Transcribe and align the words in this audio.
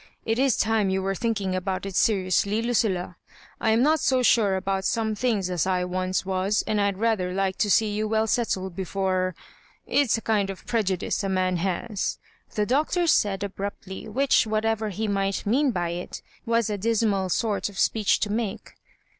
"It 0.25 0.39
is 0.39 0.57
time 0.57 0.89
you 0.89 0.99
were 1.03 1.13
thinking 1.13 1.53
about 1.53 1.85
it 1.85 1.95
seriously, 1.95 2.59
Lucilla. 2.63 3.17
I 3.59 3.69
am 3.69 3.83
not 3.83 3.99
so 3.99 4.23
sure 4.23 4.55
about 4.55 4.83
some 4.83 5.13
things 5.13 5.47
as 5.47 5.67
I 5.67 5.83
once 5.85 6.25
was, 6.25 6.63
and 6.65 6.81
I'd 6.81 6.97
rather 6.97 7.31
like 7.31 7.57
to 7.59 7.69
see 7.69 7.91
you 7.93 8.07
well 8.07 8.25
settled 8.25 8.75
before— 8.75 9.35
It's 9.85 10.17
a 10.17 10.21
kind 10.21 10.49
of 10.49 10.65
prejudice 10.65 11.23
a 11.23 11.29
man 11.29 11.57
has," 11.57 12.17
the 12.55 12.65
Doctor 12.65 13.05
said 13.05 13.43
abruptly, 13.43 14.07
which, 14.07 14.47
whatever 14.47 14.89
be 14.89 15.07
might 15.07 15.45
mean 15.45 15.69
by 15.69 15.89
it, 15.89 16.23
was 16.47 16.67
a 16.71 16.79
dismal 16.79 17.29
sort 17.29 17.69
of 17.69 17.77
speech 17.77 18.19
to 18.21 18.31
make. 18.31 18.73